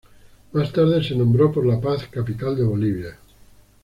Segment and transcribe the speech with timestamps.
[0.53, 3.17] Más tarde, se nombró por La Paz, capital de Bolivia.